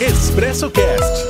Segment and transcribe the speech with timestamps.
[0.00, 1.28] Expresso Cast.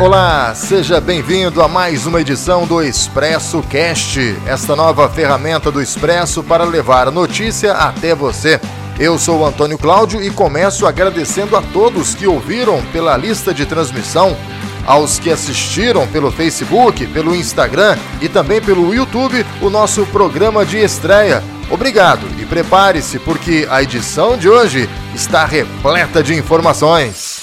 [0.00, 6.42] Olá, seja bem-vindo a mais uma edição do Expresso Cast, esta nova ferramenta do Expresso
[6.42, 8.60] para levar notícia até você.
[8.98, 13.64] Eu sou o Antônio Cláudio e começo agradecendo a todos que ouviram pela lista de
[13.64, 14.36] transmissão,
[14.84, 20.78] aos que assistiram pelo Facebook, pelo Instagram e também pelo YouTube o nosso programa de
[20.78, 21.40] estreia.
[21.70, 27.42] Obrigado e prepare-se porque a edição de hoje está repleta de informações.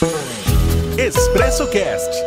[0.97, 2.22] Expresso Cast.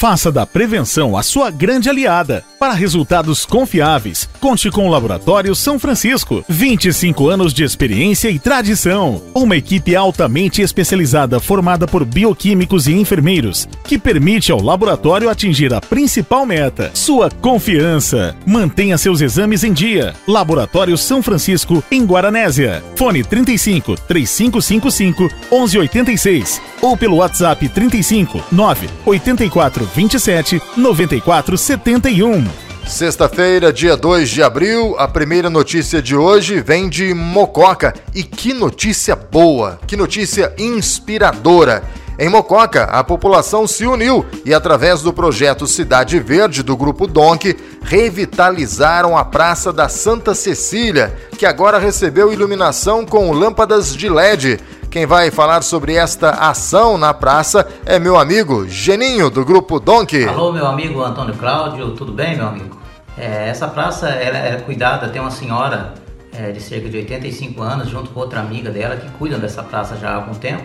[0.00, 2.42] Faça da prevenção a sua grande aliada.
[2.58, 6.42] Para resultados confiáveis, conte com o Laboratório São Francisco.
[6.48, 9.20] 25 anos de experiência e tradição.
[9.34, 15.82] Uma equipe altamente especializada formada por bioquímicos e enfermeiros, que permite ao laboratório atingir a
[15.82, 18.34] principal meta: sua confiança.
[18.46, 20.14] Mantenha seus exames em dia.
[20.26, 22.82] Laboratório São Francisco, em Guaranésia.
[22.96, 32.70] Fone 35 3555 1186 ou pelo WhatsApp 35 9 84 27 94 71.
[32.86, 37.94] Sexta-feira, dia 2 de abril, a primeira notícia de hoje vem de Mococa.
[38.12, 41.84] E que notícia boa, que notícia inspiradora.
[42.18, 47.56] Em Mococa, a população se uniu e, através do projeto Cidade Verde do Grupo Donk,
[47.82, 54.60] revitalizaram a Praça da Santa Cecília, que agora recebeu iluminação com lâmpadas de LED.
[54.90, 60.24] Quem vai falar sobre esta ação na praça é meu amigo Geninho, do Grupo Donk.
[60.26, 62.76] Alô, meu amigo Antônio Cláudio, tudo bem, meu amigo?
[63.16, 65.94] É, essa praça ela é cuidada, tem uma senhora
[66.36, 69.96] é, de cerca de 85 anos, junto com outra amiga dela, que cuidam dessa praça
[69.96, 70.64] já há algum tempo.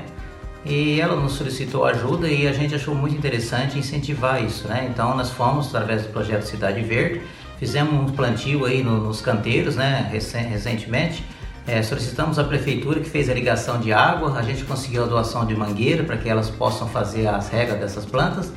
[0.66, 4.88] E ela nos solicitou ajuda e a gente achou muito interessante incentivar isso, né?
[4.92, 7.22] Então nós fomos, através do projeto Cidade Verde,
[7.60, 11.24] fizemos um plantio aí no, nos canteiros, né, recentemente,
[11.68, 15.46] é, solicitamos à prefeitura que fez a ligação de água, a gente conseguiu a doação
[15.46, 18.52] de mangueira para que elas possam fazer as regas dessas plantas.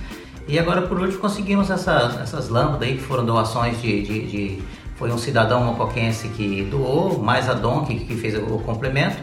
[0.47, 4.63] E agora por último conseguimos essas, essas lâmpadas aí que foram doações de, de, de
[4.97, 7.55] foi um cidadão mocoquense que doou, mais a
[7.87, 9.17] que, que fez o complemento.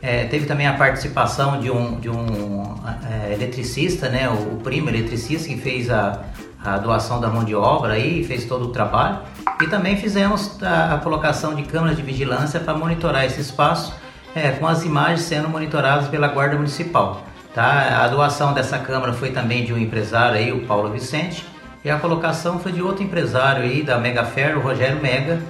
[0.00, 2.62] É, teve também a participação de um, de um
[3.10, 6.22] é, eletricista, né, o, o primo eletricista que fez a,
[6.62, 9.18] a doação da mão de obra aí, fez todo o trabalho.
[9.60, 13.94] E também fizemos a, colocação de câmeras de vigilância para monitorar esse espaço,
[14.34, 17.22] é, com as imagens sendo monitoradas pela Guarda Municipal.
[17.54, 18.04] Tá?
[18.04, 21.46] A doação dessa câmera foi também de um empresário aí, o Paulo Vicente,
[21.82, 25.40] e a colocação foi de outro empresário aí da Mega Ferro, o Rogério Mega.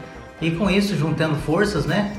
[0.40, 2.14] E com isso, juntando forças, né,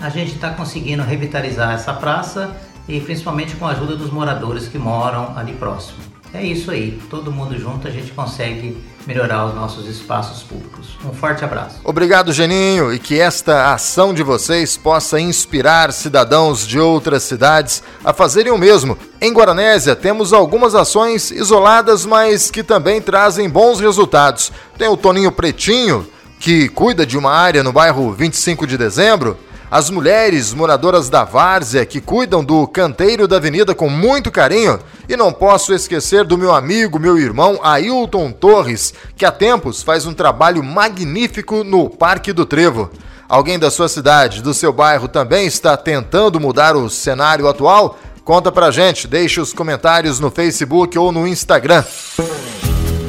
[0.00, 4.78] a gente está conseguindo revitalizar essa praça e principalmente com a ajuda dos moradores que
[4.78, 6.17] moram ali próximo.
[6.32, 10.98] É isso aí, todo mundo junto a gente consegue melhorar os nossos espaços públicos.
[11.02, 11.80] Um forte abraço.
[11.82, 18.12] Obrigado, Geninho, e que esta ação de vocês possa inspirar cidadãos de outras cidades a
[18.12, 18.98] fazerem o mesmo.
[19.20, 24.52] Em Guaranésia temos algumas ações isoladas, mas que também trazem bons resultados.
[24.76, 26.06] Tem o Toninho Pretinho,
[26.38, 29.38] que cuida de uma área no bairro 25 de Dezembro
[29.70, 34.78] as mulheres moradoras da Várzea que cuidam do canteiro da avenida com muito carinho.
[35.08, 40.06] E não posso esquecer do meu amigo, meu irmão Ailton Torres, que há tempos faz
[40.06, 42.90] um trabalho magnífico no Parque do Trevo.
[43.28, 47.98] Alguém da sua cidade, do seu bairro também está tentando mudar o cenário atual?
[48.24, 51.84] Conta pra gente, deixe os comentários no Facebook ou no Instagram.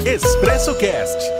[0.05, 1.38] Expresso Cast.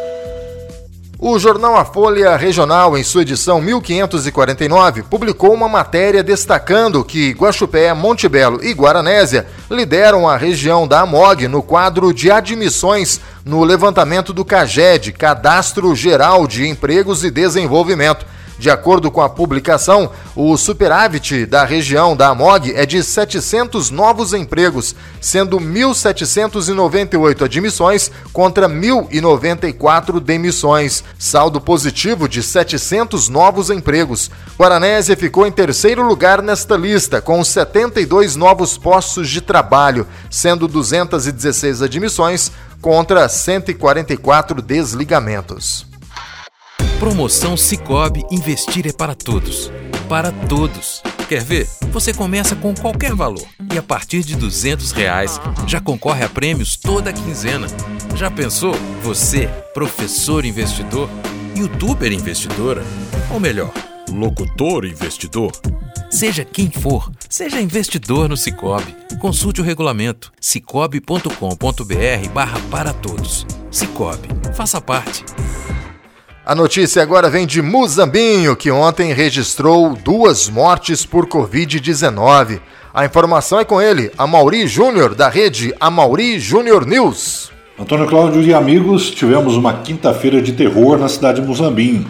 [1.22, 7.94] O jornal A Folha Regional, em sua edição 1549, publicou uma matéria destacando que Guaxupé,
[7.94, 14.46] Montebello e Guaranésia lideram a região da AMOG no quadro de admissões no levantamento do
[14.46, 18.26] CAGED, Cadastro Geral de Empregos e Desenvolvimento.
[18.60, 24.34] De acordo com a publicação, o superávit da região da AMOG é de 700 novos
[24.34, 31.06] empregos, sendo 1.798 admissões contra 1.094 demissões.
[31.18, 34.30] Saldo positivo de 700 novos empregos.
[34.60, 41.82] Guaranésia ficou em terceiro lugar nesta lista, com 72 novos postos de trabalho, sendo 216
[41.82, 42.52] admissões
[42.82, 45.89] contra 144 desligamentos.
[47.00, 49.72] Promoção Cicobi Investir é para todos.
[50.10, 51.02] Para todos.
[51.30, 51.66] Quer ver?
[51.94, 56.76] Você começa com qualquer valor e a partir de 200 reais já concorre a prêmios
[56.76, 57.68] toda quinzena.
[58.16, 58.74] Já pensou?
[59.02, 61.10] Você, professor investidor,
[61.56, 62.84] youtuber investidora,
[63.32, 63.72] ou melhor,
[64.12, 65.54] locutor investidor?
[66.12, 68.94] Seja quem for, seja investidor no Cicobi.
[69.22, 73.48] Consulte o regulamento cicobi.com.br barra para todos.
[73.72, 75.24] Cicobi, faça parte.
[76.50, 82.60] A notícia agora vem de Muzambinho, que ontem registrou duas mortes por Covid-19.
[82.92, 87.52] A informação é com ele, Amauri Júnior, da rede Amauri Júnior News.
[87.78, 92.08] Antônio Cláudio e amigos, tivemos uma quinta-feira de terror na cidade de Muzambinho.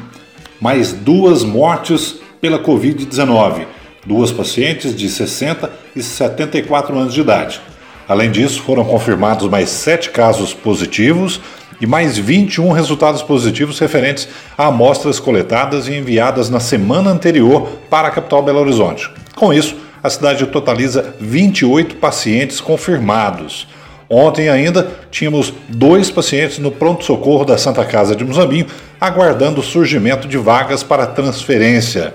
[0.61, 3.65] Mais duas mortes pela Covid-19.
[4.05, 7.59] Duas pacientes de 60 e 74 anos de idade.
[8.07, 11.41] Além disso, foram confirmados mais sete casos positivos
[11.79, 14.27] e mais 21 resultados positivos referentes
[14.57, 19.09] a amostras coletadas e enviadas na semana anterior para a capital Belo Horizonte.
[19.35, 23.67] Com isso, a cidade totaliza 28 pacientes confirmados.
[24.09, 28.65] Ontem ainda tínhamos dois pacientes no pronto-socorro da Santa Casa de Muzambinho,
[28.99, 32.13] aguardando o surgimento de vagas para transferência.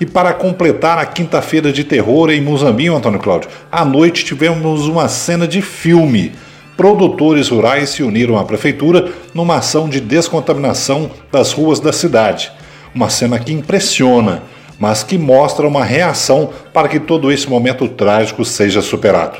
[0.00, 5.06] E para completar a quinta-feira de terror em Muzambinho, Antônio Cláudio, à noite tivemos uma
[5.06, 6.32] cena de filme
[6.76, 12.52] produtores rurais se uniram à prefeitura numa ação de descontaminação das ruas da cidade.
[12.94, 14.42] Uma cena que impressiona,
[14.78, 19.38] mas que mostra uma reação para que todo esse momento trágico seja superado.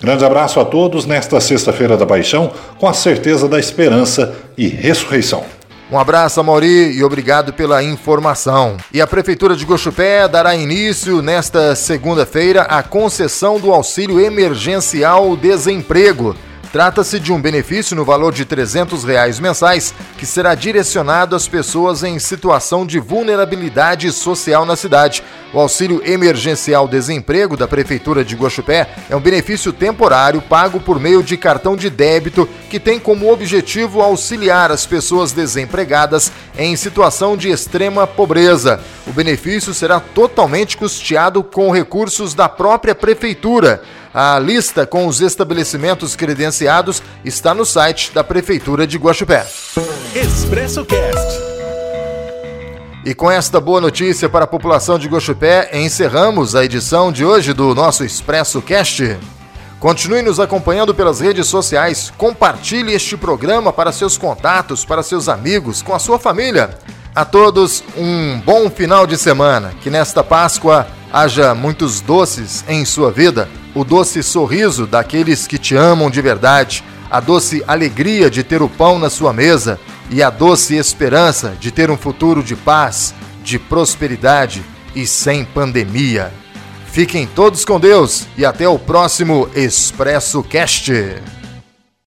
[0.00, 5.44] Grande abraço a todos nesta Sexta-feira da Paixão, com a certeza da esperança e ressurreição.
[5.90, 8.76] Um abraço, Mauri, e obrigado pela informação.
[8.92, 16.34] E a Prefeitura de Gochupé dará início nesta segunda-feira à concessão do auxílio emergencial desemprego.
[16.74, 22.02] Trata-se de um benefício no valor de 300 reais mensais que será direcionado às pessoas
[22.02, 25.22] em situação de vulnerabilidade social na cidade.
[25.52, 31.22] O auxílio emergencial desemprego da Prefeitura de Guaxupé é um benefício temporário pago por meio
[31.22, 37.50] de cartão de débito que tem como objetivo auxiliar as pessoas desempregadas em situação de
[37.50, 38.80] extrema pobreza.
[39.06, 43.80] O benefício será totalmente custeado com recursos da própria Prefeitura.
[44.14, 49.44] A lista com os estabelecimentos credenciados está no site da Prefeitura de Guaxupé.
[50.14, 51.42] Expresso Cast.
[53.04, 57.52] E com esta boa notícia para a população de Guaxupé, encerramos a edição de hoje
[57.52, 59.18] do nosso Expresso Cast.
[59.80, 65.82] Continue nos acompanhando pelas redes sociais, compartilhe este programa para seus contatos, para seus amigos,
[65.82, 66.78] com a sua família.
[67.16, 73.10] A todos um bom final de semana, que nesta Páscoa haja muitos doces em sua
[73.10, 78.62] vida o doce sorriso daqueles que te amam de verdade, a doce alegria de ter
[78.62, 79.78] o pão na sua mesa
[80.10, 84.62] e a doce esperança de ter um futuro de paz, de prosperidade
[84.94, 86.32] e sem pandemia.
[86.86, 90.92] Fiquem todos com Deus e até o próximo Expresso Cast.